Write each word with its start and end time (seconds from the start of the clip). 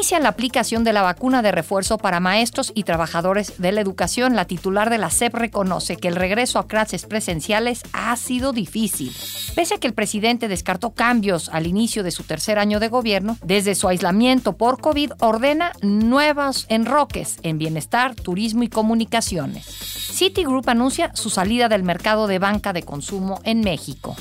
Inicia 0.00 0.18
la 0.18 0.30
aplicación 0.30 0.82
de 0.82 0.94
la 0.94 1.02
vacuna 1.02 1.42
de 1.42 1.52
refuerzo 1.52 1.98
para 1.98 2.20
maestros 2.20 2.72
y 2.74 2.84
trabajadores 2.84 3.58
de 3.58 3.70
la 3.70 3.82
educación. 3.82 4.34
La 4.34 4.46
titular 4.46 4.88
de 4.88 4.96
la 4.96 5.10
SEP 5.10 5.34
reconoce 5.34 5.98
que 5.98 6.08
el 6.08 6.16
regreso 6.16 6.58
a 6.58 6.66
clases 6.66 7.04
presenciales 7.04 7.82
ha 7.92 8.16
sido 8.16 8.54
difícil. 8.54 9.14
Pese 9.54 9.74
a 9.74 9.78
que 9.78 9.86
el 9.86 9.92
presidente 9.92 10.48
descartó 10.48 10.92
cambios 10.92 11.50
al 11.50 11.66
inicio 11.66 12.02
de 12.02 12.12
su 12.12 12.22
tercer 12.22 12.58
año 12.58 12.80
de 12.80 12.88
gobierno, 12.88 13.36
desde 13.42 13.74
su 13.74 13.88
aislamiento 13.88 14.56
por 14.56 14.80
COVID 14.80 15.12
ordena 15.18 15.72
nuevos 15.82 16.64
enroques 16.70 17.36
en 17.42 17.58
bienestar, 17.58 18.14
turismo 18.14 18.62
y 18.62 18.68
comunicaciones. 18.68 19.66
Citigroup 19.66 20.68
anuncia 20.68 21.10
su 21.14 21.28
salida 21.28 21.68
del 21.68 21.82
mercado 21.82 22.26
de 22.26 22.38
banca 22.38 22.72
de 22.72 22.84
consumo 22.84 23.40
en 23.44 23.60
México. 23.60 24.16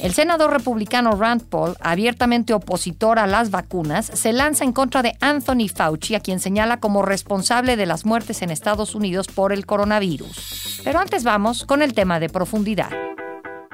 El 0.00 0.14
senador 0.14 0.50
republicano 0.50 1.12
Rand 1.12 1.42
Paul, 1.44 1.76
abiertamente 1.80 2.54
opositor 2.54 3.18
a 3.18 3.26
las 3.26 3.50
vacunas, 3.50 4.06
se 4.06 4.32
lanza 4.32 4.64
en 4.64 4.72
contra 4.72 5.02
de 5.02 5.16
Anthony 5.22 5.68
Fauci, 5.74 6.14
a 6.14 6.20
quien 6.20 6.40
señala 6.40 6.80
como 6.80 7.02
responsable 7.02 7.76
de 7.76 7.86
las 7.86 8.04
muertes 8.04 8.42
en 8.42 8.50
Estados 8.50 8.94
Unidos 8.94 9.28
por 9.28 9.52
el 9.52 9.64
coronavirus. 9.64 10.82
Pero 10.84 10.98
antes 10.98 11.24
vamos 11.24 11.64
con 11.64 11.80
el 11.80 11.94
tema 11.94 12.20
de 12.20 12.28
profundidad. 12.28 12.90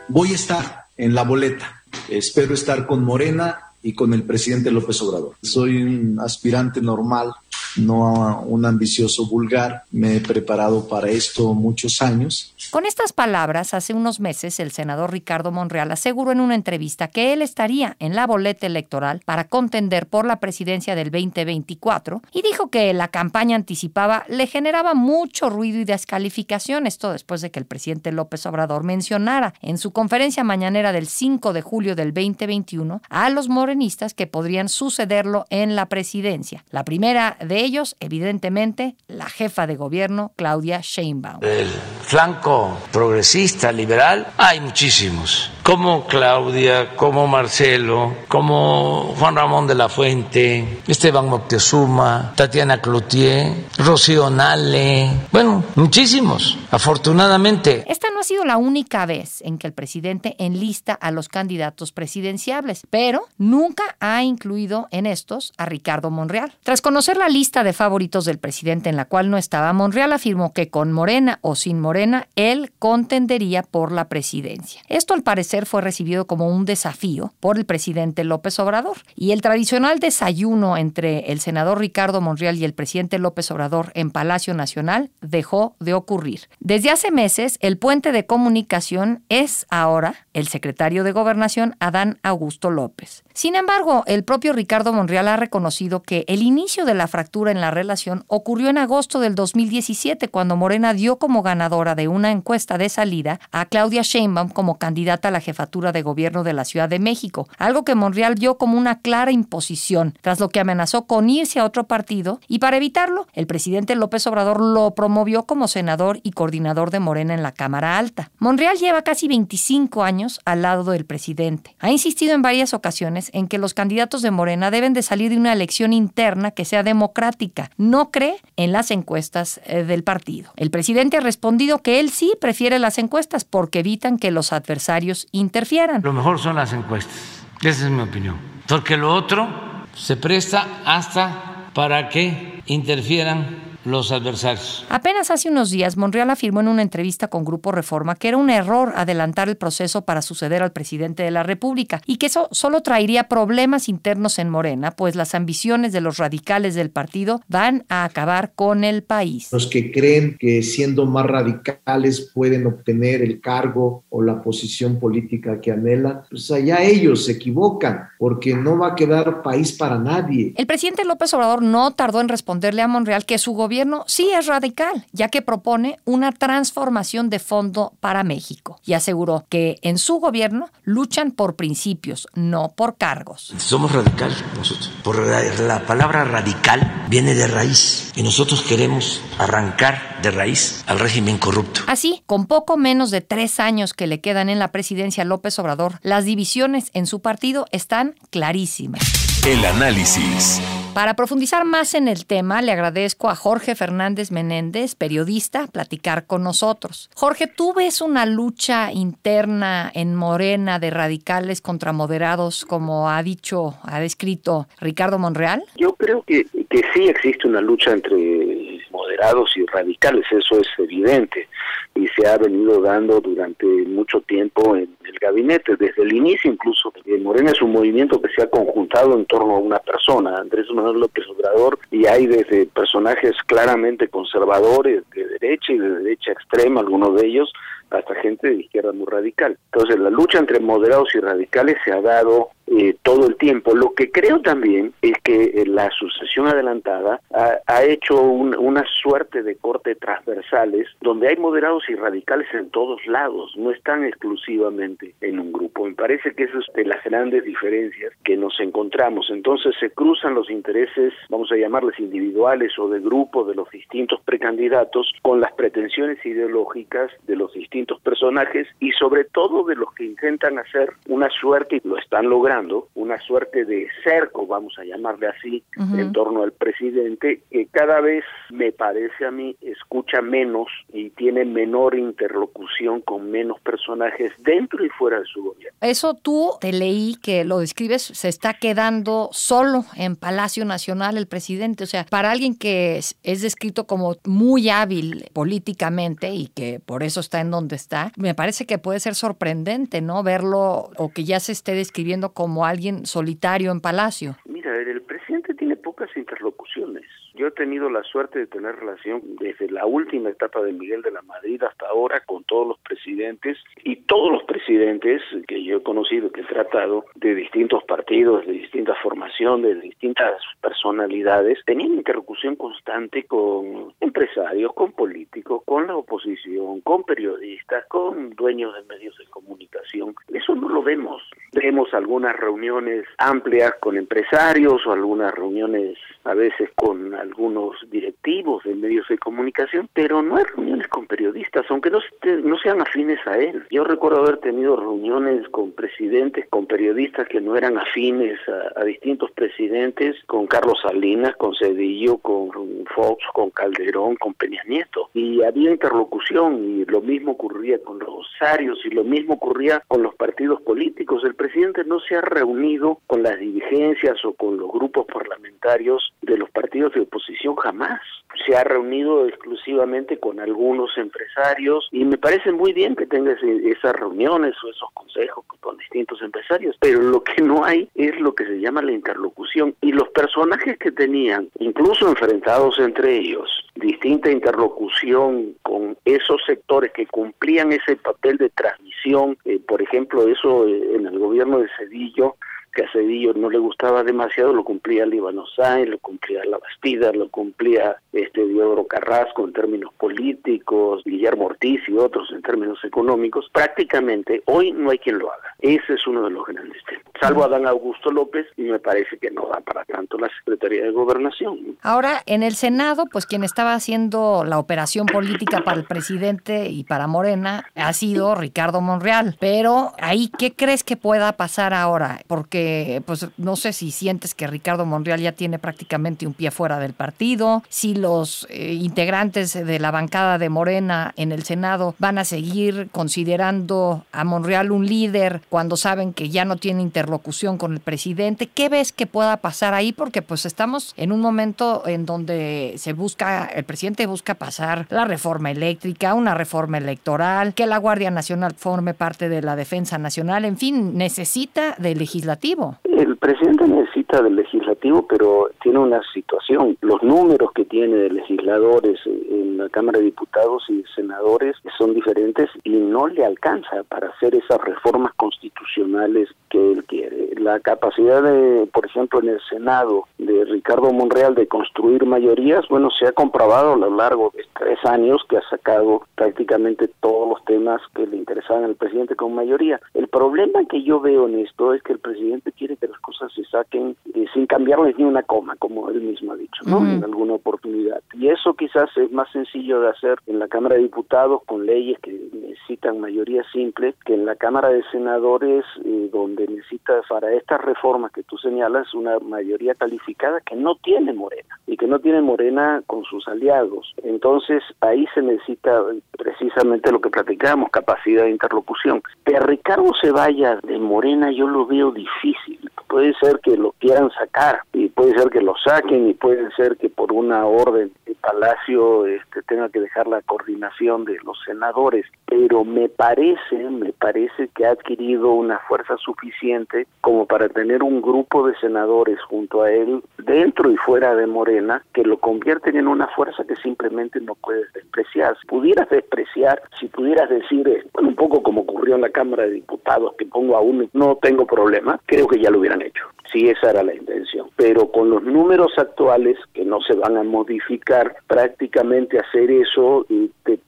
Voy 0.08 0.32
a 0.32 0.34
estar 0.36 0.84
en 0.96 1.14
la 1.14 1.24
boleta. 1.24 1.82
Espero 2.08 2.54
estar 2.54 2.86
con 2.86 3.02
Morena 3.02 3.58
y 3.82 3.94
con 3.94 4.12
el 4.12 4.22
presidente 4.22 4.70
López 4.70 5.00
Obrador. 5.02 5.36
Soy 5.42 5.82
un 5.82 6.20
aspirante 6.20 6.80
normal 6.80 7.32
no 7.78 8.42
un 8.42 8.64
ambicioso 8.64 9.26
vulgar. 9.26 9.84
Me 9.92 10.16
he 10.16 10.20
preparado 10.20 10.86
para 10.88 11.10
esto 11.10 11.54
muchos 11.54 12.00
años. 12.02 12.52
Con 12.70 12.84
estas 12.84 13.14
palabras, 13.14 13.72
hace 13.72 13.94
unos 13.94 14.20
meses 14.20 14.60
el 14.60 14.72
senador 14.72 15.10
Ricardo 15.10 15.50
Monreal 15.50 15.90
aseguró 15.90 16.32
en 16.32 16.40
una 16.40 16.54
entrevista 16.54 17.08
que 17.08 17.32
él 17.32 17.40
estaría 17.40 17.96
en 17.98 18.14
la 18.14 18.26
boleta 18.26 18.66
electoral 18.66 19.22
para 19.24 19.44
contender 19.44 20.06
por 20.06 20.26
la 20.26 20.38
presidencia 20.38 20.94
del 20.94 21.10
2024 21.10 22.20
y 22.30 22.42
dijo 22.42 22.68
que 22.68 22.92
la 22.92 23.08
campaña 23.08 23.56
anticipada 23.56 24.26
le 24.28 24.46
generaba 24.46 24.92
mucho 24.92 25.48
ruido 25.48 25.78
y 25.78 25.84
descalificación, 25.86 26.86
esto 26.86 27.10
después 27.10 27.40
de 27.40 27.50
que 27.50 27.58
el 27.58 27.64
presidente 27.64 28.12
López 28.12 28.44
Obrador 28.44 28.84
mencionara 28.84 29.54
en 29.62 29.78
su 29.78 29.92
conferencia 29.92 30.44
mañanera 30.44 30.92
del 30.92 31.06
5 31.06 31.54
de 31.54 31.62
julio 31.62 31.96
del 31.96 32.12
2021 32.12 33.00
a 33.08 33.30
los 33.30 33.48
morenistas 33.48 34.12
que 34.12 34.26
podrían 34.26 34.68
sucederlo 34.68 35.46
en 35.48 35.74
la 35.74 35.86
presidencia. 35.86 36.66
La 36.70 36.84
primera 36.84 37.38
de 37.40 37.60
ellos, 37.60 37.96
evidentemente, 38.00 38.94
la 39.06 39.26
jefa 39.26 39.66
de 39.66 39.76
gobierno, 39.76 40.32
Claudia 40.36 40.80
Sheinbaum. 40.82 41.42
El 41.42 41.68
flanco 42.02 42.57
progresista, 42.92 43.72
liberal, 43.72 44.26
hay 44.36 44.60
muchísimos 44.60 45.50
como 45.68 46.06
Claudia, 46.06 46.96
como 46.96 47.26
Marcelo, 47.26 48.14
como 48.26 49.14
Juan 49.18 49.36
Ramón 49.36 49.66
de 49.66 49.74
la 49.74 49.90
Fuente, 49.90 50.80
Esteban 50.88 51.28
Moctezuma, 51.28 52.32
Tatiana 52.34 52.80
Cloutier, 52.80 53.66
Rocío 53.76 54.30
Nale, 54.30 55.10
bueno, 55.30 55.62
muchísimos, 55.74 56.56
afortunadamente. 56.70 57.84
Esta 57.86 58.08
no 58.08 58.20
ha 58.20 58.22
sido 58.22 58.46
la 58.46 58.56
única 58.56 59.04
vez 59.04 59.42
en 59.42 59.58
que 59.58 59.66
el 59.66 59.74
presidente 59.74 60.36
enlista 60.38 60.94
a 60.94 61.10
los 61.10 61.28
candidatos 61.28 61.92
presidenciables, 61.92 62.86
pero 62.88 63.26
nunca 63.36 63.94
ha 64.00 64.22
incluido 64.22 64.88
en 64.90 65.04
estos 65.04 65.52
a 65.58 65.66
Ricardo 65.66 66.10
Monreal. 66.10 66.54
Tras 66.62 66.80
conocer 66.80 67.18
la 67.18 67.28
lista 67.28 67.62
de 67.62 67.74
favoritos 67.74 68.24
del 68.24 68.38
presidente 68.38 68.88
en 68.88 68.96
la 68.96 69.04
cual 69.04 69.28
no 69.28 69.36
estaba, 69.36 69.74
Monreal 69.74 70.14
afirmó 70.14 70.54
que 70.54 70.70
con 70.70 70.92
Morena 70.92 71.40
o 71.42 71.56
sin 71.56 71.78
Morena, 71.78 72.26
él 72.36 72.72
contendería 72.78 73.62
por 73.62 73.92
la 73.92 74.08
presidencia. 74.08 74.80
Esto 74.88 75.12
al 75.12 75.22
parecer 75.22 75.57
fue 75.66 75.82
recibido 75.82 76.26
como 76.26 76.48
un 76.48 76.64
desafío 76.64 77.32
por 77.40 77.58
el 77.58 77.64
presidente 77.64 78.24
López 78.24 78.58
Obrador. 78.58 78.98
Y 79.14 79.32
el 79.32 79.42
tradicional 79.42 79.98
desayuno 80.00 80.76
entre 80.76 81.32
el 81.32 81.40
senador 81.40 81.78
Ricardo 81.78 82.20
Monreal 82.20 82.56
y 82.56 82.64
el 82.64 82.74
presidente 82.74 83.18
López 83.18 83.50
Obrador 83.50 83.92
en 83.94 84.10
Palacio 84.10 84.54
Nacional 84.54 85.10
dejó 85.20 85.76
de 85.80 85.94
ocurrir. 85.94 86.48
Desde 86.60 86.90
hace 86.90 87.10
meses, 87.10 87.58
el 87.60 87.78
puente 87.78 88.12
de 88.12 88.26
comunicación 88.26 89.24
es 89.28 89.66
ahora 89.70 90.14
el 90.32 90.48
secretario 90.48 91.04
de 91.04 91.12
Gobernación 91.12 91.76
Adán 91.80 92.18
Augusto 92.22 92.70
López. 92.70 93.24
Sin 93.38 93.54
embargo, 93.54 94.02
el 94.08 94.24
propio 94.24 94.52
Ricardo 94.52 94.92
Monreal 94.92 95.28
ha 95.28 95.36
reconocido 95.36 96.02
que 96.02 96.24
el 96.26 96.42
inicio 96.42 96.84
de 96.84 96.94
la 96.94 97.06
fractura 97.06 97.52
en 97.52 97.60
la 97.60 97.70
relación 97.70 98.24
ocurrió 98.26 98.68
en 98.68 98.78
agosto 98.78 99.20
del 99.20 99.36
2017, 99.36 100.26
cuando 100.26 100.56
Morena 100.56 100.92
dio 100.92 101.20
como 101.20 101.42
ganadora 101.42 101.94
de 101.94 102.08
una 102.08 102.32
encuesta 102.32 102.78
de 102.78 102.88
salida 102.88 103.38
a 103.52 103.66
Claudia 103.66 104.02
Sheinbaum 104.02 104.48
como 104.48 104.78
candidata 104.78 105.28
a 105.28 105.30
la 105.30 105.40
jefatura 105.40 105.92
de 105.92 106.02
gobierno 106.02 106.42
de 106.42 106.52
la 106.52 106.64
Ciudad 106.64 106.88
de 106.88 106.98
México, 106.98 107.46
algo 107.58 107.84
que 107.84 107.94
Monreal 107.94 108.34
vio 108.34 108.58
como 108.58 108.76
una 108.76 109.02
clara 109.02 109.30
imposición, 109.30 110.18
tras 110.20 110.40
lo 110.40 110.48
que 110.48 110.58
amenazó 110.58 111.06
con 111.06 111.30
irse 111.30 111.60
a 111.60 111.64
otro 111.64 111.86
partido 111.86 112.40
y 112.48 112.58
para 112.58 112.78
evitarlo, 112.78 113.28
el 113.34 113.46
presidente 113.46 113.94
López 113.94 114.26
Obrador 114.26 114.60
lo 114.60 114.96
promovió 114.96 115.44
como 115.44 115.68
senador 115.68 116.18
y 116.24 116.32
coordinador 116.32 116.90
de 116.90 116.98
Morena 116.98 117.34
en 117.34 117.44
la 117.44 117.52
Cámara 117.52 117.98
Alta. 117.98 118.32
Monreal 118.40 118.78
lleva 118.78 119.02
casi 119.02 119.28
25 119.28 120.02
años 120.02 120.40
al 120.44 120.62
lado 120.62 120.90
del 120.90 121.04
presidente. 121.06 121.76
Ha 121.78 121.92
insistido 121.92 122.34
en 122.34 122.42
varias 122.42 122.74
ocasiones 122.74 123.27
en 123.32 123.48
que 123.48 123.58
los 123.58 123.74
candidatos 123.74 124.22
de 124.22 124.30
Morena 124.30 124.70
deben 124.70 124.92
de 124.92 125.02
salir 125.02 125.30
de 125.30 125.36
una 125.36 125.52
elección 125.52 125.92
interna 125.92 126.50
que 126.50 126.64
sea 126.64 126.82
democrática. 126.82 127.70
No 127.76 128.10
cree 128.10 128.36
en 128.56 128.72
las 128.72 128.90
encuestas 128.90 129.60
eh, 129.64 129.84
del 129.84 130.04
partido. 130.04 130.52
El 130.56 130.70
presidente 130.70 131.16
ha 131.16 131.20
respondido 131.20 131.78
que 131.78 132.00
él 132.00 132.10
sí 132.10 132.34
prefiere 132.40 132.78
las 132.78 132.98
encuestas 132.98 133.44
porque 133.44 133.80
evitan 133.80 134.18
que 134.18 134.30
los 134.30 134.52
adversarios 134.52 135.26
interfieran. 135.32 136.02
Lo 136.02 136.12
mejor 136.12 136.38
son 136.38 136.56
las 136.56 136.72
encuestas. 136.72 137.44
Esa 137.62 137.86
es 137.86 137.90
mi 137.90 138.02
opinión. 138.02 138.36
Porque 138.66 138.96
lo 138.96 139.14
otro 139.14 139.48
se 139.94 140.16
presta 140.16 140.66
hasta 140.84 141.70
para 141.74 142.08
que 142.08 142.62
interfieran 142.66 143.67
los 143.84 144.12
adversarios. 144.12 144.84
Apenas 144.88 145.30
hace 145.30 145.48
unos 145.48 145.70
días, 145.70 145.96
Monreal 145.96 146.30
afirmó 146.30 146.60
en 146.60 146.68
una 146.68 146.82
entrevista 146.82 147.28
con 147.28 147.44
Grupo 147.44 147.72
Reforma 147.72 148.16
que 148.16 148.28
era 148.28 148.36
un 148.36 148.50
error 148.50 148.92
adelantar 148.96 149.48
el 149.48 149.56
proceso 149.56 150.04
para 150.04 150.22
suceder 150.22 150.62
al 150.62 150.72
presidente 150.72 151.22
de 151.22 151.30
la 151.30 151.42
República 151.42 152.02
y 152.06 152.16
que 152.16 152.26
eso 152.26 152.48
solo 152.50 152.82
traería 152.82 153.28
problemas 153.28 153.88
internos 153.88 154.38
en 154.38 154.48
Morena, 154.50 154.90
pues 154.92 155.14
las 155.14 155.34
ambiciones 155.34 155.92
de 155.92 156.00
los 156.00 156.18
radicales 156.18 156.74
del 156.74 156.90
partido 156.90 157.40
van 157.48 157.84
a 157.88 158.04
acabar 158.04 158.52
con 158.54 158.84
el 158.84 159.02
país. 159.02 159.48
Los 159.52 159.66
que 159.66 159.92
creen 159.92 160.36
que 160.38 160.62
siendo 160.62 161.06
más 161.06 161.26
radicales 161.26 162.30
pueden 162.34 162.66
obtener 162.66 163.22
el 163.22 163.40
cargo 163.40 164.04
o 164.10 164.22
la 164.22 164.42
posición 164.42 164.98
política 164.98 165.60
que 165.60 165.72
anhelan, 165.72 166.22
pues 166.28 166.50
allá 166.50 166.82
ellos 166.82 167.24
se 167.24 167.32
equivocan, 167.32 168.08
porque 168.18 168.54
no 168.54 168.78
va 168.78 168.88
a 168.88 168.94
quedar 168.94 169.42
país 169.42 169.72
para 169.72 169.98
nadie. 169.98 170.52
El 170.56 170.66
presidente 170.66 171.04
López 171.04 171.32
Obrador 171.34 171.62
no 171.62 171.92
tardó 171.92 172.20
en 172.20 172.28
responderle 172.28 172.82
a 172.82 172.88
Monreal 172.88 173.24
que 173.24 173.38
su 173.38 173.52
gobierno 173.52 173.67
gobierno 173.68 174.04
sí 174.06 174.30
es 174.30 174.46
radical, 174.46 175.06
ya 175.12 175.28
que 175.28 175.42
propone 175.42 175.98
una 176.06 176.32
transformación 176.32 177.28
de 177.28 177.38
fondo 177.38 177.92
para 178.00 178.24
México 178.24 178.80
y 178.82 178.94
aseguró 178.94 179.44
que 179.50 179.76
en 179.82 179.98
su 179.98 180.20
gobierno 180.20 180.70
luchan 180.84 181.32
por 181.32 181.54
principios, 181.54 182.28
no 182.34 182.70
por 182.74 182.96
cargos. 182.96 183.52
Somos 183.58 183.92
radicales 183.92 184.42
nosotros. 184.56 184.90
Por 185.04 185.18
la 185.60 185.84
palabra 185.86 186.24
radical 186.24 187.04
viene 187.10 187.34
de 187.34 187.46
raíz 187.46 188.10
y 188.16 188.22
nosotros 188.22 188.62
queremos 188.62 189.20
arrancar 189.38 190.22
de 190.22 190.30
raíz 190.30 190.82
al 190.86 190.98
régimen 190.98 191.36
corrupto. 191.36 191.82
Así, 191.88 192.22
con 192.24 192.46
poco 192.46 192.78
menos 192.78 193.10
de 193.10 193.20
tres 193.20 193.60
años 193.60 193.92
que 193.92 194.06
le 194.06 194.22
quedan 194.22 194.48
en 194.48 194.58
la 194.58 194.72
presidencia 194.72 195.24
López 195.24 195.58
Obrador, 195.58 196.00
las 196.00 196.24
divisiones 196.24 196.90
en 196.94 197.06
su 197.06 197.20
partido 197.20 197.66
están 197.70 198.14
clarísimas. 198.30 199.02
El 199.44 199.62
análisis. 199.66 200.62
Para 200.98 201.14
profundizar 201.14 201.64
más 201.64 201.94
en 201.94 202.08
el 202.08 202.26
tema, 202.26 202.60
le 202.60 202.72
agradezco 202.72 203.28
a 203.28 203.36
Jorge 203.36 203.76
Fernández 203.76 204.32
Menéndez, 204.32 204.96
periodista, 204.96 205.68
platicar 205.68 206.26
con 206.26 206.42
nosotros. 206.42 207.08
Jorge, 207.14 207.46
¿tú 207.46 207.72
ves 207.72 208.00
una 208.00 208.26
lucha 208.26 208.90
interna 208.92 209.92
en 209.94 210.16
Morena 210.16 210.80
de 210.80 210.90
radicales 210.90 211.60
contra 211.60 211.92
moderados, 211.92 212.64
como 212.64 213.08
ha 213.08 213.22
dicho, 213.22 213.74
ha 213.84 214.00
descrito 214.00 214.66
Ricardo 214.80 215.20
Monreal? 215.20 215.62
Yo 215.76 215.92
creo 215.92 216.24
que, 216.24 216.44
que 216.68 216.82
sí 216.92 217.06
existe 217.06 217.46
una 217.46 217.60
lucha 217.60 217.92
entre 217.92 218.80
moderados 218.90 219.56
y 219.56 219.64
radicales, 219.66 220.24
eso 220.32 220.60
es 220.60 220.66
evidente 220.78 221.46
y 221.94 222.06
se 222.08 222.28
ha 222.28 222.38
venido 222.38 222.80
dando 222.80 223.20
durante 223.20 223.66
mucho 223.66 224.20
tiempo 224.22 224.76
en 224.76 224.96
el 225.04 225.17
gabinete, 225.28 225.76
desde 225.76 226.02
el 226.02 226.12
inicio 226.12 226.50
incluso. 226.50 226.92
Morena 227.20 227.50
es 227.50 227.60
un 227.60 227.72
movimiento 227.72 228.20
que 228.22 228.32
se 228.34 228.42
ha 228.42 228.48
conjuntado 228.48 229.14
en 229.14 229.26
torno 229.26 229.56
a 229.56 229.58
una 229.58 229.78
persona, 229.78 230.38
Andrés 230.38 230.66
Manuel 230.72 231.00
López 231.00 231.26
Obrador, 231.28 231.78
y 231.90 232.06
hay 232.06 232.26
desde 232.26 232.66
personajes 232.66 233.32
claramente 233.46 234.08
conservadores 234.08 235.02
de 235.14 235.26
derecha 235.26 235.72
y 235.72 235.78
de 235.78 235.90
derecha 235.90 236.32
extrema, 236.32 236.80
algunos 236.80 237.20
de 237.20 237.26
ellos, 237.26 237.52
hasta 237.90 238.14
gente 238.16 238.48
de 238.48 238.54
izquierda 238.54 238.92
muy 238.92 239.06
radical. 239.06 239.58
Entonces 239.72 239.98
la 239.98 240.10
lucha 240.10 240.38
entre 240.38 240.60
moderados 240.60 241.14
y 241.14 241.20
radicales 241.20 241.76
se 241.84 241.92
ha 241.92 242.00
dado 242.00 242.50
eh, 242.70 242.96
todo 243.02 243.28
el 243.28 243.36
tiempo. 243.36 243.74
Lo 243.74 243.94
que 243.94 244.10
creo 244.10 244.40
también 244.40 244.92
es 245.00 245.14
que 245.22 245.44
eh, 245.44 245.66
la 245.66 245.90
sucesión 245.90 246.48
adelantada 246.48 247.20
ha, 247.30 247.82
hecho 247.84 248.20
una 248.20 248.84
suerte 249.00 249.42
de 249.42 249.56
corte 249.56 249.94
transversales 249.94 250.86
donde 251.00 251.28
hay 251.28 251.36
moderados 251.36 251.84
y 251.88 251.94
radicales 251.94 252.46
en 252.52 252.68
todos 252.70 253.06
lados, 253.06 253.54
no 253.56 253.70
están 253.70 254.04
exclusivamente 254.04 255.14
en 255.20 255.38
un 255.38 255.52
grupo. 255.52 255.86
Me 255.86 255.94
parece 255.94 256.34
que 256.34 256.44
eso 256.44 256.58
es 256.58 256.66
de 256.74 256.84
las 256.84 257.02
grandes 257.04 257.44
diferencias 257.44 258.12
que 258.24 258.36
nos 258.36 258.58
encontramos. 258.60 259.30
Entonces 259.30 259.74
se 259.80 259.90
cruzan 259.90 260.34
los 260.34 260.50
intereses, 260.50 261.14
vamos 261.30 261.50
a 261.52 261.56
llamarles 261.56 261.98
individuales 261.98 262.78
o 262.78 262.88
de 262.88 263.00
grupo 263.00 263.44
de 263.44 263.54
los 263.54 263.70
distintos 263.70 264.20
precandidatos 264.22 265.12
con 265.22 265.40
las 265.40 265.52
pretensiones 265.52 266.24
ideológicas 266.26 267.10
de 267.26 267.36
los 267.36 267.52
distintos 267.54 268.00
personajes 268.00 268.66
y 268.80 268.90
sobre 268.92 269.24
todo 269.24 269.64
de 269.64 269.76
los 269.76 269.94
que 269.94 270.04
intentan 270.04 270.58
hacer 270.58 270.92
una 271.06 271.30
suerte 271.30 271.80
y 271.82 271.88
lo 271.88 271.96
están 271.96 272.28
logrando 272.28 272.57
una 272.94 273.18
suerte 273.20 273.64
de 273.64 273.88
cerco, 274.04 274.46
vamos 274.46 274.74
a 274.78 274.84
llamarle 274.84 275.28
así, 275.28 275.62
en 275.76 276.12
torno 276.12 276.42
al 276.42 276.52
presidente, 276.52 277.42
que 277.50 277.66
cada 277.66 278.00
vez 278.00 278.24
me 278.50 278.72
parece 278.72 279.26
a 279.26 279.30
mí 279.30 279.56
escucha 279.60 280.20
menos 280.20 280.68
y 280.92 281.10
tiene 281.10 281.44
menor 281.44 281.96
interlocución 281.96 283.00
con 283.02 283.30
menos 283.30 283.60
personajes 283.60 284.32
dentro 284.38 284.84
y 284.84 284.88
fuera 284.90 285.20
de 285.20 285.26
su 285.26 285.42
gobierno. 285.42 285.78
Eso 285.80 286.14
tú 286.14 286.52
te 286.60 286.72
leí 286.72 287.16
que 287.22 287.44
lo 287.44 287.58
describes, 287.58 288.02
se 288.02 288.28
está 288.28 288.54
quedando 288.54 289.28
solo 289.32 289.84
en 289.96 290.16
Palacio 290.16 290.64
Nacional 290.64 291.16
el 291.16 291.26
presidente, 291.26 291.84
o 291.84 291.86
sea, 291.86 292.04
para 292.04 292.30
alguien 292.30 292.56
que 292.56 292.98
es, 292.98 293.18
es 293.22 293.42
descrito 293.42 293.86
como 293.86 294.16
muy 294.24 294.68
hábil 294.70 295.26
políticamente 295.32 296.30
y 296.30 296.48
que 296.48 296.80
por 296.84 297.02
eso 297.02 297.20
está 297.20 297.40
en 297.40 297.50
donde 297.50 297.76
está, 297.76 298.12
me 298.16 298.34
parece 298.34 298.66
que 298.66 298.78
puede 298.78 299.00
ser 299.00 299.14
sorprendente, 299.14 300.00
¿no? 300.00 300.22
Verlo 300.22 300.90
o 300.96 301.10
que 301.12 301.24
ya 301.24 301.40
se 301.40 301.52
esté 301.52 301.74
describiendo 301.74 302.32
como 302.32 302.47
como 302.48 302.64
alguien 302.64 303.04
solitario 303.04 303.70
en 303.70 303.82
Palacio. 303.82 304.36
Mira, 304.46 304.74
el 304.74 305.02
presidente 305.02 305.52
tiene 305.52 305.76
pocas 305.76 306.08
interlocuciones. 306.16 307.04
Yo 307.34 307.48
he 307.48 307.50
tenido 307.50 307.90
la 307.90 308.02
suerte 308.04 308.38
de 308.38 308.46
tener 308.46 308.74
relación 308.76 309.20
desde 309.38 309.70
la 309.70 309.84
última 309.84 310.30
etapa 310.30 310.62
de 310.62 310.72
Miguel 310.72 311.02
de 311.02 311.10
la 311.10 311.20
Madrid 311.20 311.62
hasta 311.62 311.86
ahora 311.86 312.20
con 312.24 312.44
todos 312.44 312.68
los 312.68 312.78
presidentes 312.78 313.58
y 313.84 313.96
todos 313.96 314.32
los 314.32 314.44
presidentes 314.44 315.20
que 315.46 315.62
yo 315.62 315.76
he 315.76 315.82
conocido, 315.82 316.32
que 316.32 316.40
he 316.40 316.44
tratado 316.44 317.04
de 317.16 317.34
distintos 317.34 317.84
partidos, 317.84 318.46
de 318.46 318.52
distintas 318.54 318.96
formaciones, 319.02 319.76
de 319.76 319.82
distintas 319.82 320.40
personalidades, 320.62 321.58
tenían 321.66 321.92
interlocución 321.92 322.56
constante 322.56 323.24
con 323.24 323.92
empresarios, 324.00 324.72
con 324.72 324.92
políticos, 324.92 325.62
con 325.66 325.86
la 325.86 325.96
oposición, 325.96 326.80
con 326.80 327.04
periodistas, 327.04 327.84
con 327.88 328.30
dueños 328.30 328.74
de 328.74 328.82
medios 328.84 329.16
de 329.18 329.26
comunicación. 329.26 330.14
Eso 330.32 330.54
no 330.54 330.70
lo 330.70 330.82
vemos. 330.82 331.22
Vemos 331.60 331.92
algunas 331.92 332.36
reuniones 332.36 333.04
amplias 333.18 333.74
con 333.80 333.96
empresarios 333.96 334.86
o 334.86 334.92
algunas 334.92 335.34
reuniones 335.34 335.98
a 336.22 336.34
veces 336.34 336.70
con 336.76 337.14
algunos 337.14 337.76
directivos 337.90 338.62
de 338.64 338.74
medios 338.74 339.08
de 339.08 339.18
comunicación, 339.18 339.88
pero 339.92 340.22
no 340.22 340.36
hay 340.36 340.44
reuniones 340.44 340.86
con 340.88 341.06
periodistas, 341.06 341.64
aunque 341.68 341.90
no, 341.90 341.98
no 342.44 342.58
sean 342.58 342.80
afines 342.80 343.18
a 343.26 343.38
él. 343.38 343.64
Yo 343.70 343.82
recuerdo 343.82 344.20
haber 344.20 344.36
tenido 344.38 344.76
reuniones 344.76 345.48
con 345.48 345.72
presidentes, 345.72 346.46
con 346.48 346.66
periodistas 346.66 347.26
que 347.28 347.40
no 347.40 347.56
eran 347.56 347.76
afines 347.78 348.38
a, 348.76 348.84
distintos 348.84 349.30
presidentes, 349.32 350.16
con 350.26 350.46
Carlos 350.46 350.78
Salinas, 350.82 351.34
con 351.36 351.54
Cedillo, 351.54 352.18
con 352.18 352.50
Fox, 352.94 353.24
con 353.34 353.50
Calderón, 353.50 354.16
con 354.16 354.34
Peña 354.34 354.62
Nieto. 354.66 355.10
Y 355.14 355.42
había 355.42 355.72
interlocución 355.72 356.62
y 356.62 356.84
lo 356.84 357.00
mismo 357.00 357.32
ocurría 357.32 357.78
con 357.82 357.98
los 357.98 358.08
Rosarios 358.08 358.78
y 358.84 358.90
lo 358.90 359.04
mismo 359.04 359.34
ocurría 359.34 359.82
con 359.88 360.02
los 360.02 360.14
partidos 360.14 360.60
políticos. 360.62 361.22
El 361.24 361.34
presidente 361.48 361.82
no 361.84 361.98
se 362.00 362.14
ha 362.14 362.20
reunido 362.20 363.00
con 363.06 363.22
las 363.22 363.38
dirigencias 363.38 364.22
o 364.24 364.34
con 364.34 364.58
los 364.58 364.70
grupos 364.70 365.06
parlamentarios 365.06 366.12
de 366.20 366.36
los 366.36 366.50
partidos 366.50 366.92
de 366.92 367.00
oposición 367.00 367.56
jamás. 367.56 368.00
Se 368.46 368.54
ha 368.54 368.64
reunido 368.64 369.26
exclusivamente 369.26 370.18
con 370.18 370.40
algunos 370.40 370.90
empresarios 370.98 371.88
y 371.90 372.04
me 372.04 372.18
parece 372.18 372.52
muy 372.52 372.74
bien 372.74 372.94
que 372.94 373.06
tenga 373.06 373.32
esas 373.32 373.92
reuniones 373.94 374.54
o 374.62 374.68
esos 374.68 374.90
consejos 374.92 375.44
con 375.60 375.78
distintos 375.78 376.20
empresarios, 376.20 376.76
pero 376.80 377.00
lo 377.00 377.24
que 377.24 377.42
no 377.42 377.64
hay 377.64 377.88
es 377.94 378.18
lo 378.20 378.34
que 378.34 378.44
se 378.44 378.60
llama 378.60 378.82
la 378.82 378.92
interlocución 378.92 379.74
y 379.80 379.92
los 379.92 380.08
personajes 380.10 380.78
que 380.78 380.92
tenían, 380.92 381.48
incluso 381.58 382.08
enfrentados 382.08 382.78
entre 382.78 383.16
ellos, 383.16 383.48
distinta 383.78 384.30
interlocución 384.30 385.54
con 385.62 385.96
esos 386.04 386.40
sectores 386.46 386.92
que 386.92 387.06
cumplían 387.06 387.72
ese 387.72 387.96
papel 387.96 388.36
de 388.36 388.50
transmisión, 388.50 389.36
eh, 389.44 389.60
por 389.66 389.82
ejemplo, 389.82 390.26
eso 390.28 390.66
eh, 390.66 390.96
en 390.96 391.06
el 391.06 391.18
gobierno 391.18 391.58
de 391.58 391.68
Cedillo, 391.78 392.36
que 392.74 392.84
a 392.84 392.92
Cedillo 392.92 393.32
no 393.34 393.50
le 393.50 393.58
gustaba 393.58 394.04
demasiado, 394.04 394.52
lo 394.52 394.64
cumplía 394.64 395.06
Líbano 395.06 395.44
Sáenz, 395.46 395.88
lo 395.88 395.98
cumplía 395.98 396.44
La 396.44 396.58
Bastida, 396.58 397.12
lo 397.12 397.28
cumplía 397.28 397.96
este 398.12 398.46
Diodoro 398.46 398.86
Carrasco 398.86 399.44
en 399.44 399.52
términos 399.52 399.92
políticos, 399.94 401.02
Guillermo 401.04 401.46
Ortiz 401.46 401.80
y 401.88 401.96
otros 401.96 402.30
en 402.32 402.42
términos 402.42 402.78
económicos, 402.84 403.48
prácticamente 403.52 404.42
hoy 404.46 404.72
no 404.72 404.90
hay 404.90 404.98
quien 404.98 405.18
lo 405.18 405.32
haga. 405.32 405.54
Ese 405.60 405.94
es 405.94 406.06
uno 406.06 406.22
de 406.22 406.30
los 406.30 406.46
grandes 406.46 406.82
temas. 406.84 407.04
Salvo 407.20 407.42
Adán 407.42 407.66
Augusto 407.66 408.10
López 408.10 408.46
y 408.56 408.62
me 408.62 408.78
parece 408.78 409.18
que 409.18 409.30
no 409.30 409.48
da 409.48 409.60
para 409.60 409.84
tanto 409.84 410.18
la 410.18 410.28
Secretaría 410.38 410.84
de 410.84 410.90
Gobernación. 410.92 411.76
Ahora, 411.82 412.22
en 412.26 412.44
el 412.44 412.54
Senado, 412.54 413.06
pues 413.10 413.26
quien 413.26 413.42
estaba 413.42 413.74
haciendo 413.74 414.44
la 414.44 414.58
operación 414.58 415.06
política 415.06 415.62
para 415.64 415.78
el 415.78 415.84
presidente 415.84 416.68
y 416.68 416.84
para 416.84 417.08
Morena 417.08 417.66
ha 417.74 417.92
sido 417.92 418.36
Ricardo 418.36 418.80
Monreal. 418.80 419.36
Pero 419.40 419.94
ahí, 420.00 420.30
¿qué 420.38 420.52
crees 420.52 420.84
que 420.84 420.96
pueda 420.96 421.32
pasar 421.32 421.74
ahora? 421.74 422.20
Porque, 422.28 423.02
pues 423.04 423.28
no 423.36 423.56
sé 423.56 423.72
si 423.72 423.90
sientes 423.90 424.36
que 424.36 424.46
Ricardo 424.46 424.86
Monreal 424.86 425.20
ya 425.20 425.32
tiene 425.32 425.58
prácticamente 425.58 426.24
un 426.24 426.34
pie 426.34 426.52
fuera 426.52 426.78
del 426.78 426.92
partido, 426.92 427.64
si 427.68 427.96
los 427.96 428.46
eh, 428.50 428.74
integrantes 428.74 429.54
de 429.54 429.78
la 429.80 429.90
bancada 429.90 430.38
de 430.38 430.50
Morena 430.50 431.12
en 431.16 431.32
el 431.32 431.42
Senado 431.42 431.96
van 431.98 432.18
a 432.18 432.24
seguir 432.24 432.88
considerando 432.92 434.04
a 434.12 434.22
Monreal 434.22 434.70
un 434.70 434.86
líder 434.86 435.40
cuando 435.48 435.76
saben 435.76 436.12
que 436.12 436.28
ya 436.28 436.44
no 436.44 436.56
tiene 436.56 436.82
interlocución 436.82 437.58
con 437.58 437.72
el 437.72 437.80
presidente. 437.80 438.46
¿Qué 438.46 438.68
ves 438.68 438.92
que 438.92 439.06
pueda 439.06 439.38
pasar 439.38 439.74
ahí? 439.74 439.92
Porque 439.92 440.22
pues 440.22 440.46
estamos 440.46 440.94
en 440.96 441.12
un 441.12 441.20
momento 441.20 441.82
en 441.86 442.06
donde 442.06 442.74
se 442.76 442.92
busca, 442.92 443.46
el 443.46 443.64
presidente 443.64 444.06
busca 444.06 444.34
pasar 444.34 444.86
la 444.90 445.04
reforma 445.04 445.50
eléctrica, 445.50 446.14
una 446.14 446.34
reforma 446.34 446.78
electoral, 446.78 447.54
que 447.54 447.66
la 447.66 447.78
Guardia 447.78 448.10
Nacional 448.10 448.54
forme 448.54 448.94
parte 448.94 449.28
de 449.28 449.42
la 449.42 449.56
defensa 449.56 449.98
nacional, 449.98 450.44
en 450.44 450.56
fin, 450.56 450.96
necesita 450.96 451.74
del 451.78 451.98
legislativo. 451.98 452.76
El 452.84 453.16
presidente 453.16 453.66
necesita 453.66 454.22
del 454.22 454.36
legislativo, 454.36 454.67
pero 455.08 455.50
tiene 455.62 455.78
una 455.78 456.00
situación. 456.12 456.76
Los 456.80 457.02
números 457.02 457.52
que 457.54 457.64
tiene 457.64 457.96
de 457.96 458.10
legisladores 458.10 458.98
en 459.06 459.58
la 459.58 459.68
Cámara 459.68 459.98
de 459.98 460.06
Diputados 460.06 460.64
y 460.68 460.84
senadores 460.94 461.56
son 461.76 461.94
diferentes 461.94 462.48
y 462.64 462.70
no 462.70 463.06
le 463.08 463.24
alcanza 463.24 463.82
para 463.88 464.08
hacer 464.08 464.34
esas 464.34 464.60
reformas 464.60 465.12
constitucionales 465.14 466.28
que 466.48 466.72
él 466.72 466.84
quiere. 466.84 467.30
La 467.36 467.60
capacidad 467.60 468.22
de, 468.22 468.66
por 468.72 468.86
ejemplo, 468.86 469.20
en 469.20 469.28
el 469.28 469.40
Senado 469.48 470.04
de 470.18 470.44
Ricardo 470.44 470.92
Monreal 470.92 471.34
de 471.34 471.46
construir 471.46 472.04
mayorías, 472.06 472.66
bueno, 472.68 472.88
se 472.90 473.06
ha 473.06 473.12
comprobado 473.12 473.74
a 473.74 473.76
lo 473.76 473.94
largo 473.94 474.32
de 474.34 474.44
tres 474.58 474.78
años 474.84 475.22
que 475.28 475.36
ha 475.36 475.48
sacado 475.48 476.02
prácticamente 476.14 476.88
todos 477.00 477.28
los 477.28 477.44
temas 477.44 477.80
que 477.94 478.06
le 478.06 478.16
interesaban 478.16 478.64
al 478.64 478.76
presidente 478.76 479.14
con 479.14 479.34
mayoría. 479.34 479.80
El 479.94 480.08
problema 480.08 480.64
que 480.68 480.82
yo 480.82 481.00
veo 481.00 481.28
en 481.28 481.38
esto 481.40 481.74
es 481.74 481.82
que 481.82 481.92
el 481.92 481.98
presidente 481.98 482.52
quiere 482.52 482.76
que 482.76 482.88
las 482.88 482.98
cosas 483.00 483.32
se 483.32 483.44
saquen 483.44 483.96
eh, 484.14 484.26
sin 484.32 484.46
cambiarles 484.78 484.98
ni 484.98 485.04
una 485.04 485.22
coma, 485.22 485.56
como 485.56 485.90
él 485.90 486.00
mismo 486.00 486.32
ha 486.32 486.36
dicho, 486.36 486.62
¿no? 486.66 486.78
En 486.78 487.04
alguna 487.04 487.34
oportunidad. 487.34 488.02
Y 488.14 488.28
eso 488.28 488.54
quizás 488.54 488.90
es 488.96 489.10
más 489.12 489.30
sencillo 489.32 489.80
de 489.80 489.90
hacer 489.90 490.18
en 490.26 490.38
la 490.38 490.48
Cámara 490.48 490.76
de 490.76 490.82
Diputados 490.82 491.42
con 491.46 491.66
leyes 491.66 491.98
que 492.00 492.12
necesitan 492.32 493.00
mayoría 493.00 493.42
simple 493.52 493.94
que 494.04 494.14
en 494.14 494.26
la 494.26 494.36
Cámara 494.36 494.68
de 494.68 494.82
Senadores, 494.90 495.64
eh, 495.84 496.08
donde 496.12 496.46
necesitas 496.46 497.04
para 497.08 497.32
estas 497.32 497.60
reformas 497.60 498.12
que 498.12 498.22
tú 498.22 498.36
señalas 498.38 498.92
una 498.94 499.18
mayoría 499.18 499.74
calificada 499.74 500.40
que 500.40 500.56
no 500.56 500.76
tiene 500.76 501.12
Morena 501.12 501.58
y 501.66 501.76
que 501.76 501.86
no 501.86 501.98
tiene 501.98 502.20
Morena 502.20 502.82
con 502.86 503.04
sus 503.04 503.26
aliados. 503.28 503.94
Entonces 504.02 504.62
ahí 504.80 505.06
se 505.14 505.22
necesita 505.22 505.82
precisamente 506.16 506.92
lo 506.92 507.00
que 507.00 507.10
platicábamos, 507.10 507.70
capacidad 507.70 508.24
de 508.24 508.30
interlocución. 508.30 509.02
Que 509.24 509.38
Ricardo 509.40 509.92
se 510.00 510.10
vaya 510.10 510.56
de 510.62 510.78
Morena 510.78 511.30
yo 511.30 511.46
lo 511.46 511.66
veo 511.66 511.90
difícil. 511.90 512.57
Puede 512.88 513.12
ser 513.20 513.40
que 513.40 513.56
lo 513.56 513.72
quieran 513.78 514.10
sacar 514.10 514.60
y 514.72 514.88
puede 514.88 515.12
ser 515.18 515.28
que 515.30 515.40
lo 515.40 515.54
saquen 515.64 516.08
y 516.08 516.14
puede 516.14 516.50
ser 516.52 516.76
que 516.76 516.88
por 516.88 517.12
una 517.12 517.44
orden 517.46 517.92
Palacio 518.20 519.06
este, 519.06 519.42
tenga 519.42 519.68
que 519.68 519.80
dejar 519.80 520.06
la 520.06 520.22
coordinación 520.22 521.04
de 521.04 521.18
los 521.24 521.38
senadores, 521.44 522.06
pero 522.26 522.64
me 522.64 522.88
parece, 522.88 523.56
me 523.70 523.92
parece 523.92 524.48
que 524.54 524.66
ha 524.66 524.70
adquirido 524.70 525.32
una 525.32 525.58
fuerza 525.60 525.96
suficiente 525.96 526.86
como 527.00 527.26
para 527.26 527.48
tener 527.48 527.82
un 527.82 528.02
grupo 528.02 528.46
de 528.46 528.56
senadores 528.56 529.20
junto 529.22 529.62
a 529.62 529.70
él, 529.70 530.02
dentro 530.18 530.70
y 530.70 530.76
fuera 530.76 531.14
de 531.14 531.26
Morena, 531.26 531.82
que 531.92 532.02
lo 532.02 532.18
convierten 532.18 532.76
en 532.76 532.86
una 532.86 533.08
fuerza 533.08 533.44
que 533.44 533.56
simplemente 533.56 534.20
no 534.20 534.34
puedes 534.34 534.72
despreciar. 534.72 535.36
Si 535.40 535.46
pudieras 535.46 535.88
despreciar, 535.88 536.62
si 536.78 536.86
pudieras 536.88 537.28
decir, 537.30 537.66
eh, 537.68 537.86
bueno, 537.92 538.10
un 538.10 538.16
poco 538.16 538.42
como 538.42 538.62
ocurrió 538.62 538.96
en 538.96 539.02
la 539.02 539.10
Cámara 539.10 539.44
de 539.44 539.52
Diputados, 539.52 540.14
que 540.18 540.26
pongo 540.26 540.56
a 540.56 540.60
uno, 540.60 540.86
no 540.92 541.16
tengo 541.16 541.46
problema, 541.46 542.00
creo 542.06 542.26
que 542.26 542.40
ya 542.40 542.50
lo 542.50 542.60
hubieran 542.60 542.82
hecho, 542.82 543.04
si 543.32 543.48
esa 543.48 543.70
era 543.70 543.82
la 543.82 543.94
intención. 543.94 544.48
Pero 544.56 544.90
con 544.90 545.10
los 545.10 545.22
números 545.22 545.72
actuales, 545.76 546.36
que 546.52 546.64
no 546.64 546.80
se 546.80 546.94
van 546.94 547.16
a 547.16 547.22
modificar, 547.22 548.07
prácticamente 548.26 549.18
hacer 549.18 549.50
eso 549.50 550.06
te 550.44 550.60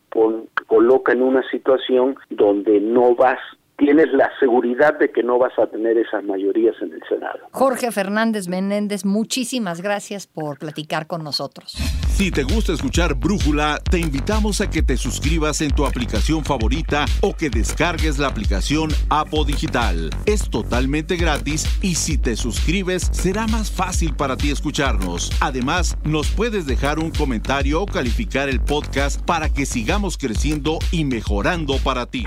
coloca 0.66 1.12
en 1.12 1.22
una 1.22 1.48
situación 1.50 2.16
donde 2.30 2.80
no 2.80 3.14
vas 3.14 3.38
tienes 3.80 4.12
la 4.12 4.30
seguridad 4.38 4.98
de 4.98 5.10
que 5.10 5.22
no 5.22 5.38
vas 5.38 5.58
a 5.58 5.66
tener 5.66 5.96
esas 5.96 6.22
mayorías 6.22 6.76
en 6.82 6.92
el 6.92 7.00
Senado. 7.08 7.38
Jorge 7.50 7.90
Fernández 7.90 8.46
Menéndez, 8.46 9.06
muchísimas 9.06 9.80
gracias 9.80 10.26
por 10.26 10.58
platicar 10.58 11.06
con 11.06 11.24
nosotros. 11.24 11.72
Si 12.10 12.30
te 12.30 12.42
gusta 12.42 12.74
escuchar 12.74 13.14
Brújula, 13.14 13.78
te 13.90 13.98
invitamos 13.98 14.60
a 14.60 14.68
que 14.68 14.82
te 14.82 14.98
suscribas 14.98 15.62
en 15.62 15.70
tu 15.70 15.86
aplicación 15.86 16.44
favorita 16.44 17.06
o 17.22 17.34
que 17.34 17.48
descargues 17.48 18.18
la 18.18 18.28
aplicación 18.28 18.90
Apo 19.08 19.46
Digital. 19.46 20.10
Es 20.26 20.50
totalmente 20.50 21.16
gratis 21.16 21.64
y 21.80 21.94
si 21.94 22.18
te 22.18 22.36
suscribes 22.36 23.08
será 23.12 23.46
más 23.46 23.70
fácil 23.70 24.14
para 24.14 24.36
ti 24.36 24.50
escucharnos. 24.50 25.30
Además, 25.40 25.96
nos 26.04 26.30
puedes 26.30 26.66
dejar 26.66 26.98
un 26.98 27.10
comentario 27.10 27.80
o 27.80 27.86
calificar 27.86 28.50
el 28.50 28.60
podcast 28.60 29.24
para 29.24 29.48
que 29.48 29.64
sigamos 29.64 30.18
creciendo 30.18 30.78
y 30.92 31.06
mejorando 31.06 31.76
para 31.82 32.04
ti. 32.04 32.26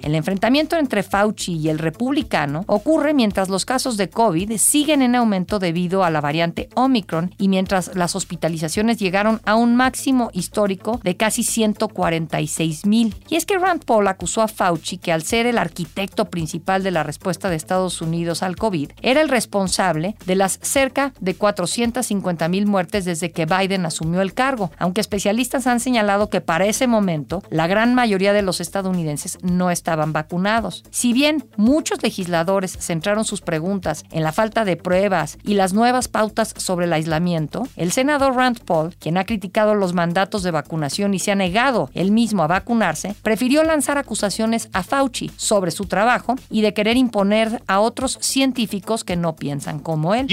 El 0.03 0.17
enfrentamiento 0.17 0.77
entre 0.77 1.05
Fauci 1.05 1.53
y 1.53 1.69
el 1.69 1.79
republicano 1.79 2.65
ocurre 2.67 3.15
mientras 3.15 3.49
los 3.49 3.65
casos 3.65 3.97
de 3.97 4.11
COVID 4.11 4.57
siguen 4.59 5.01
en 5.01 5.15
aumento 5.15 5.61
debido 5.61 6.03
a 6.03 6.11
la 6.11 6.21
variante 6.21 6.69
Omicron 6.75 7.33
y 7.39 7.49
mientras 7.49 7.95
las 7.95 8.17
hospitalizaciones 8.17 8.99
llegaron 8.99 9.41
a 9.45 9.55
un 9.55 9.77
máximo 9.77 10.31
histórico 10.33 11.01
de 11.05 11.17
casi 11.17 11.45
146 11.45 12.85
mil. 12.87 13.15
Y 13.29 13.37
es 13.37 13.47
que 13.47 13.59
Rand 13.59 13.85
Paul 13.85 14.09
acusó 14.09 14.43
a 14.43 14.49
Fauci 14.49 14.99
que 14.99 15.13
al 15.13 15.23
ser 15.23 15.47
el 15.47 15.59
arquitecto 15.59 16.25
principal 16.25 16.83
de 16.83 16.91
la 16.91 17.05
respuesta 17.05 17.49
de 17.49 17.57
Estados 17.57 18.03
Unidos 18.03 18.43
al 18.43 18.57
COVID, 18.57 18.91
era 19.03 19.21
el 19.21 19.29
responsable 19.29 20.17
de 20.27 20.35
las 20.35 20.59
cerca 20.63 21.13
de 21.21 21.37
450 21.37 22.49
mil 22.49 22.67
muertes 22.67 23.05
desde 23.05 23.31
que 23.31 23.47
Biden 23.47 23.87
asumió 23.87 24.21
el 24.21 24.35
cargo, 24.35 24.73
aunque 24.79 25.01
especialistas 25.01 25.69
han 25.69 25.79
señalado 25.79 26.29
que 26.29 26.41
para 26.41 26.67
ese 26.67 26.89
momento 26.89 27.43
la 27.51 27.69
gran 27.69 27.84
mayoría 27.93 28.33
de 28.33 28.41
los 28.41 28.61
estadounidenses 28.61 29.37
no 29.43 29.71
estaban 29.71 30.13
vacunados. 30.15 30.85
Si 30.91 31.13
bien 31.13 31.45
muchos 31.57 32.03
legisladores 32.03 32.79
centraron 32.81 33.25
sus 33.25 33.41
preguntas 33.41 34.05
en 34.13 34.23
la 34.23 34.33
falta 34.33 34.65
de 34.65 34.77
pruebas 34.77 35.37
y 35.43 35.55
las 35.55 35.75
nuevas 35.75 36.09
pautas 36.09 36.55
sobre 36.57 36.87
el 36.87 36.93
aislamiento, 36.93 37.67
el 37.77 37.93
senador 37.93 38.37
Rand 38.37 38.61
Paul, 38.61 38.95
quien 38.99 39.19
ha 39.19 39.25
criticado 39.25 39.75
los 39.75 39.93
mandatos 39.93 40.43
de 40.43 40.53
vacunación 40.53 41.13
y 41.15 41.19
se 41.19 41.33
ha 41.33 41.35
negado 41.35 41.91
él 41.95 42.13
mismo 42.13 42.43
a 42.43 42.47
vacunarse, 42.47 43.15
prefirió 43.23 43.65
lanzar 43.65 43.99
acusaciones 43.99 44.69
a 44.73 44.83
Fauci 44.83 45.31
sobre 45.37 45.73
su 45.73 45.87
trabajo 45.87 46.37
y 46.49 46.63
de 46.63 46.73
querer 46.73 46.97
imponer 46.97 47.61
a 47.67 47.81
otros 47.81 48.19
científicos 48.21 49.03
que 49.05 49.17
no 49.17 49.35
piensan 49.37 49.81
como 49.81 50.15
él. 50.15 50.27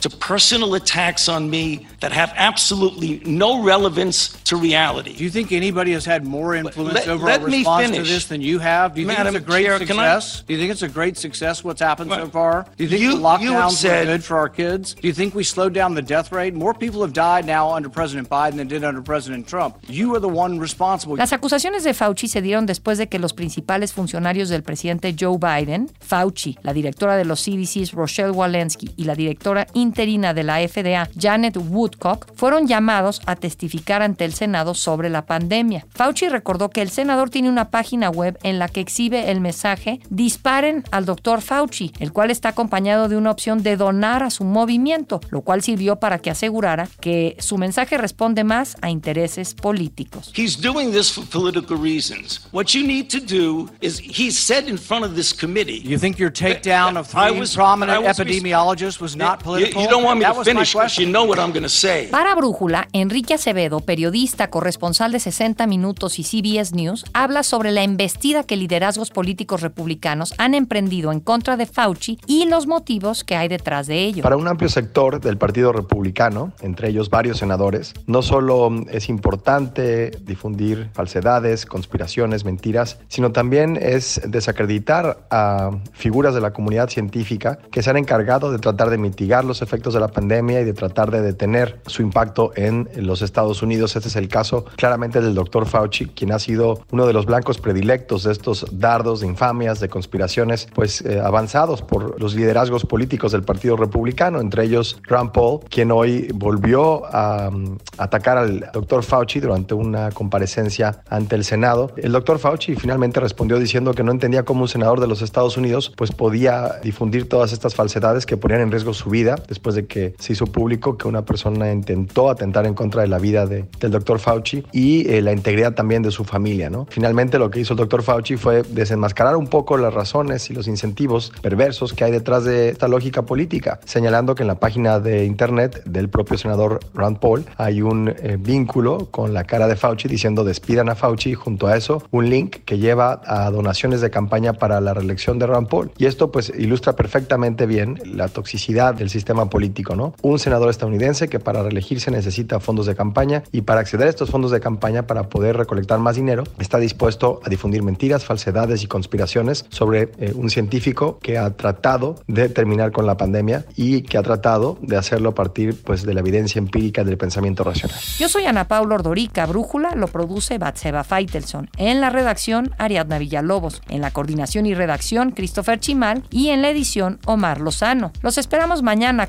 To 0.00 0.10
personal 0.10 0.74
attacks 0.74 1.28
on 1.28 1.48
me 1.50 1.86
that 2.00 2.12
have 2.12 2.32
absolutely 2.36 3.20
no 3.24 3.62
relevance 3.62 4.28
to 4.44 4.56
reality. 4.56 5.14
Do 5.16 5.24
you 5.24 5.30
think 5.30 5.52
anybody 5.52 5.92
has 5.92 6.04
had 6.04 6.24
more 6.24 6.54
influence 6.54 6.94
Let- 6.94 7.08
over 7.08 7.26
let 7.26 7.40
our 7.42 7.48
me 7.48 7.58
response 7.58 7.90
to 7.96 8.02
this 8.02 8.26
than 8.26 8.40
you 8.40 8.58
have? 8.58 8.94
Do 8.94 9.00
you 9.00 9.06
Madam 9.06 9.34
think 9.34 9.36
it's 9.36 9.44
a 9.44 9.46
great 9.50 9.64
Chair, 9.66 9.78
can 9.78 9.98
I- 9.98 10.18
success? 10.20 10.42
Do 10.46 10.54
you 10.54 10.58
think 10.60 10.70
it's 10.72 10.82
a 10.82 10.88
great 10.88 11.16
success 11.18 11.62
what's 11.64 11.80
happened 11.80 12.10
so 12.10 12.26
far? 12.28 12.66
Do 12.76 12.84
you 12.84 12.90
think 12.90 13.02
you- 13.02 13.10
the 13.12 13.16
you 13.16 13.22
lockdowns 13.22 13.72
said- 13.72 14.06
were 14.06 14.12
good 14.14 14.24
for 14.24 14.38
our 14.38 14.48
kids? 14.48 14.94
Do 14.94 15.06
you 15.08 15.14
think 15.14 15.34
we 15.34 15.44
slowed 15.44 15.72
down 15.74 15.94
the 15.94 16.02
death 16.02 16.32
rate? 16.32 16.54
More 16.54 16.74
people 16.74 17.02
have 17.02 17.12
died 17.12 17.44
now 17.46 17.70
under 17.74 17.88
President 17.90 18.28
Biden 18.28 18.56
than 18.56 18.68
did 18.68 18.84
under 18.84 19.02
President 19.02 19.46
Trump. 19.46 19.76
You 19.88 20.14
are 20.14 20.20
the 20.20 20.28
one 20.28 20.58
responsible. 20.58 21.16
Las 21.16 21.32
acusaciones 21.32 21.84
de 21.84 21.92
Fauci 21.94 22.28
se 22.28 22.40
dieron 22.42 22.66
después 22.66 22.98
de 22.98 23.08
que 23.08 23.18
los 23.18 23.32
principales 23.32 23.92
funcionarios 23.92 24.48
del 24.48 24.62
presidente 24.62 25.14
Joe 25.18 25.36
Biden, 25.38 25.90
Fauci, 26.00 26.58
la 26.62 26.72
directora 26.72 27.16
de 27.16 27.24
los 27.24 27.40
CDCs 27.40 27.92
Rochelle 27.92 28.30
Walensky 28.30 28.90
y 28.96 29.04
la 29.04 29.14
directora 29.14 29.66
interina 29.90 30.32
de 30.34 30.44
la 30.44 30.58
FDA 30.68 31.08
Janet 31.18 31.56
Woodcock 31.56 32.32
fueron 32.36 32.68
llamados 32.68 33.20
a 33.26 33.34
testificar 33.34 34.02
ante 34.02 34.24
el 34.24 34.32
Senado 34.34 34.74
sobre 34.74 35.10
la 35.10 35.26
pandemia. 35.26 35.84
Fauci 35.92 36.28
recordó 36.28 36.70
que 36.70 36.80
el 36.80 36.90
senador 36.90 37.28
tiene 37.28 37.48
una 37.48 37.70
página 37.70 38.08
web 38.08 38.38
en 38.44 38.60
la 38.60 38.68
que 38.68 38.80
exhibe 38.80 39.30
el 39.32 39.40
mensaje 39.40 39.98
Disparen 40.10 40.84
al 40.92 41.06
doctor 41.06 41.40
Fauci, 41.42 41.92
el 41.98 42.12
cual 42.12 42.30
está 42.30 42.50
acompañado 42.50 43.08
de 43.08 43.16
una 43.16 43.32
opción 43.32 43.64
de 43.64 43.76
donar 43.76 44.22
a 44.22 44.30
su 44.30 44.44
movimiento, 44.44 45.20
lo 45.30 45.40
cual 45.40 45.60
sirvió 45.62 45.96
para 45.96 46.18
que 46.20 46.30
asegurara 46.30 46.88
que 47.00 47.34
su 47.40 47.58
mensaje 47.58 47.98
responde 47.98 48.44
más 48.44 48.76
a 48.80 48.90
intereses 48.90 49.54
políticos. 49.54 50.32
He's 50.36 50.56
doing 50.60 50.92
this 50.92 51.10
for 51.10 51.24
political 51.26 51.76
reasons. 51.76 52.46
What 52.52 52.66
you 52.74 52.86
need 52.86 53.08
to 53.08 53.18
do 53.18 53.68
is, 53.80 53.98
he 53.98 54.30
said 54.30 54.68
in 54.68 54.78
front 54.78 55.04
of 55.04 55.14
this 55.16 55.34
committee. 55.34 55.82
You 55.84 55.98
think 55.98 56.18
your 56.18 56.32
takedown 56.32 56.96
of 56.96 57.08
I 57.14 57.30
three 57.30 57.40
was- 57.40 57.54
prominent 57.56 57.98
I 57.98 58.06
was- 58.06 58.18
epidemiologists 58.20 59.00
was 59.00 59.16
not 59.16 59.42
political? 59.42 59.79
You, 59.82 59.88
don't 59.88 60.04
want 60.04 60.18
me 60.18 60.24
that 60.24 60.32
to 60.32 60.38
was 60.38 60.46
my 60.46 60.52
finish 60.52 60.72
because 60.72 60.94
question. 60.94 61.06
you 61.06 61.12
know 61.12 61.24
what 61.24 61.38
I'm 61.38 61.52
going 61.52 61.62
to 61.62 61.68
say. 61.68 62.08
Para 62.10 62.34
Brújula, 62.34 62.88
Enrique 62.92 63.34
Acevedo, 63.34 63.80
periodista, 63.80 64.50
corresponsal 64.50 65.12
de 65.12 65.20
60 65.20 65.66
Minutos 65.66 66.18
y 66.18 66.24
CBS 66.24 66.74
News, 66.74 67.04
habla 67.14 67.42
sobre 67.42 67.72
la 67.72 67.82
embestida 67.82 68.44
que 68.44 68.56
liderazgos 68.56 69.10
políticos 69.10 69.62
republicanos 69.62 70.34
han 70.38 70.54
emprendido 70.54 71.12
en 71.12 71.20
contra 71.20 71.56
de 71.56 71.66
Fauci 71.66 72.18
y 72.26 72.46
los 72.46 72.66
motivos 72.66 73.24
que 73.24 73.36
hay 73.36 73.48
detrás 73.48 73.86
de 73.86 74.04
ello. 74.04 74.22
Para 74.22 74.36
un 74.36 74.48
amplio 74.48 74.68
sector 74.68 75.20
del 75.20 75.38
Partido 75.38 75.72
Republicano, 75.72 76.52
entre 76.60 76.88
ellos 76.88 77.08
varios 77.08 77.38
senadores, 77.38 77.94
no 78.06 78.22
solo 78.22 78.70
es 78.90 79.08
importante 79.08 80.10
difundir 80.22 80.90
falsedades, 80.92 81.66
conspiraciones, 81.66 82.44
mentiras, 82.44 82.98
sino 83.08 83.32
también 83.32 83.78
es 83.80 84.20
desacreditar 84.26 85.26
a 85.30 85.70
figuras 85.92 86.34
de 86.34 86.40
la 86.40 86.52
comunidad 86.52 86.90
científica 86.90 87.58
que 87.70 87.82
se 87.82 87.90
han 87.90 87.96
encargado 87.96 88.52
de 88.52 88.58
tratar 88.58 88.90
de 88.90 88.98
mitigar 88.98 89.44
los 89.44 89.62
efectos 89.62 89.69
de 89.70 90.00
la 90.00 90.08
pandemia 90.08 90.60
y 90.60 90.64
de 90.64 90.72
tratar 90.72 91.12
de 91.12 91.22
detener 91.22 91.80
su 91.86 92.02
impacto 92.02 92.52
en 92.56 92.88
los 92.96 93.22
Estados 93.22 93.62
Unidos. 93.62 93.94
Este 93.94 94.08
es 94.08 94.16
el 94.16 94.28
caso 94.28 94.64
claramente 94.76 95.20
del 95.20 95.32
doctor 95.32 95.64
Fauci, 95.64 96.06
quien 96.06 96.32
ha 96.32 96.40
sido 96.40 96.80
uno 96.90 97.06
de 97.06 97.12
los 97.12 97.24
blancos 97.24 97.58
predilectos 97.58 98.24
de 98.24 98.32
estos 98.32 98.66
dardos 98.72 99.20
de 99.20 99.28
infamias, 99.28 99.78
de 99.78 99.88
conspiraciones, 99.88 100.66
pues 100.74 101.02
eh, 101.02 101.20
avanzados 101.20 101.82
por 101.82 102.20
los 102.20 102.34
liderazgos 102.34 102.84
políticos 102.84 103.30
del 103.30 103.42
Partido 103.42 103.76
Republicano, 103.76 104.40
entre 104.40 104.64
ellos 104.64 105.00
Rand 105.04 105.30
Paul, 105.30 105.60
quien 105.68 105.92
hoy 105.92 106.28
volvió 106.34 107.06
a 107.06 107.48
um, 107.48 107.78
atacar 107.96 108.38
al 108.38 108.70
doctor 108.72 109.04
Fauci 109.04 109.38
durante 109.38 109.74
una 109.74 110.10
comparecencia 110.10 111.02
ante 111.08 111.36
el 111.36 111.44
Senado. 111.44 111.92
El 111.96 112.10
doctor 112.10 112.40
Fauci 112.40 112.74
finalmente 112.74 113.20
respondió 113.20 113.58
diciendo 113.60 113.94
que 113.94 114.02
no 114.02 114.10
entendía 114.10 114.44
cómo 114.44 114.62
un 114.62 114.68
senador 114.68 114.98
de 114.98 115.06
los 115.06 115.22
Estados 115.22 115.56
Unidos 115.56 115.92
pues 115.96 116.10
podía 116.10 116.80
difundir 116.82 117.28
todas 117.28 117.52
estas 117.52 117.76
falsedades 117.76 118.26
que 118.26 118.36
ponían 118.36 118.62
en 118.62 118.72
riesgo 118.72 118.94
su 118.94 119.10
vida 119.10 119.36
después 119.46 119.59
de 119.62 119.86
que 119.86 120.14
se 120.18 120.32
hizo 120.32 120.46
público 120.46 120.96
que 120.96 121.06
una 121.06 121.24
persona 121.24 121.70
intentó 121.72 122.30
atentar 122.30 122.66
en 122.66 122.74
contra 122.74 123.02
de 123.02 123.08
la 123.08 123.18
vida 123.18 123.46
de- 123.46 123.66
del 123.78 123.90
doctor 123.90 124.18
Fauci 124.18 124.64
y 124.72 125.08
eh, 125.10 125.20
la 125.22 125.32
integridad 125.32 125.74
también 125.74 126.02
de 126.02 126.10
su 126.10 126.24
familia. 126.24 126.70
¿no? 126.70 126.86
Finalmente 126.90 127.38
lo 127.38 127.50
que 127.50 127.60
hizo 127.60 127.74
el 127.74 127.78
doctor 127.78 128.02
Fauci 128.02 128.36
fue 128.36 128.62
desenmascarar 128.62 129.36
un 129.36 129.46
poco 129.48 129.76
las 129.76 129.92
razones 129.92 130.48
y 130.50 130.54
los 130.54 130.66
incentivos 130.66 131.32
perversos 131.42 131.92
que 131.92 132.04
hay 132.04 132.10
detrás 132.12 132.44
de 132.44 132.70
esta 132.70 132.88
lógica 132.88 133.22
política, 133.22 133.80
señalando 133.84 134.34
que 134.34 134.42
en 134.42 134.48
la 134.48 134.58
página 134.58 134.98
de 135.00 135.24
internet 135.24 135.82
del 135.84 136.08
propio 136.08 136.38
senador 136.38 136.80
Rand 136.94 137.18
Paul 137.18 137.44
hay 137.56 137.82
un 137.82 138.08
eh, 138.08 138.36
vínculo 138.38 139.08
con 139.10 139.34
la 139.34 139.44
cara 139.44 139.68
de 139.68 139.76
Fauci 139.76 140.08
diciendo 140.08 140.44
despidan 140.44 140.88
a 140.88 140.94
Fauci 140.94 141.30
y 141.30 141.34
junto 141.34 141.66
a 141.66 141.76
eso 141.76 142.02
un 142.10 142.28
link 142.30 142.58
que 142.64 142.78
lleva 142.78 143.20
a 143.26 143.50
donaciones 143.50 144.00
de 144.00 144.10
campaña 144.10 144.54
para 144.54 144.80
la 144.80 144.94
reelección 144.94 145.38
de 145.38 145.46
Rand 145.46 145.68
Paul. 145.68 145.90
Y 145.98 146.06
esto 146.06 146.30
pues 146.32 146.52
ilustra 146.56 146.94
perfectamente 146.96 147.66
bien 147.66 147.98
la 148.04 148.28
toxicidad 148.28 148.94
del 148.94 149.10
sistema 149.10 149.42
político, 149.50 149.96
¿no? 149.96 150.14
Un 150.22 150.38
senador 150.38 150.70
estadounidense 150.70 151.28
que 151.28 151.40
para 151.40 151.62
reelegirse 151.62 152.10
necesita 152.10 152.60
fondos 152.60 152.86
de 152.86 152.94
campaña 152.94 153.42
y 153.52 153.62
para 153.62 153.80
acceder 153.80 154.06
a 154.06 154.10
estos 154.10 154.30
fondos 154.30 154.50
de 154.50 154.60
campaña 154.60 155.06
para 155.06 155.24
poder 155.24 155.56
recolectar 155.56 155.98
más 155.98 156.16
dinero 156.16 156.44
está 156.58 156.78
dispuesto 156.78 157.40
a 157.44 157.48
difundir 157.48 157.82
mentiras, 157.82 158.24
falsedades 158.24 158.82
y 158.82 158.86
conspiraciones 158.86 159.66
sobre 159.68 160.10
eh, 160.18 160.32
un 160.34 160.50
científico 160.50 161.18
que 161.20 161.38
ha 161.38 161.50
tratado 161.50 162.16
de 162.26 162.48
terminar 162.48 162.92
con 162.92 163.06
la 163.06 163.16
pandemia 163.16 163.64
y 163.76 164.02
que 164.02 164.18
ha 164.18 164.22
tratado 164.22 164.78
de 164.80 164.96
hacerlo 164.96 165.30
a 165.30 165.34
partir 165.34 165.80
pues 165.82 166.02
de 166.04 166.14
la 166.14 166.20
evidencia 166.20 166.58
empírica 166.58 167.04
del 167.04 167.18
pensamiento 167.18 167.64
racional. 167.64 167.98
Yo 168.18 168.28
soy 168.28 168.44
Ana 168.44 168.68
Paula 168.68 168.94
Ordorica, 168.94 169.46
Brújula 169.46 169.90
lo 169.94 170.08
produce 170.08 170.58
Batseba 170.58 171.04
Feitelson. 171.04 171.70
En 171.76 172.00
la 172.00 172.10
redacción, 172.10 172.70
Ariadna 172.78 173.18
Villalobos. 173.18 173.82
En 173.88 174.00
la 174.00 174.10
coordinación 174.10 174.66
y 174.66 174.74
redacción, 174.74 175.32
Christopher 175.32 175.80
Chimal. 175.80 176.24
Y 176.30 176.48
en 176.48 176.62
la 176.62 176.70
edición, 176.70 177.18
Omar 177.26 177.60
Lozano. 177.60 178.12
Los 178.22 178.38
esperamos 178.38 178.82
mañana 178.82 179.28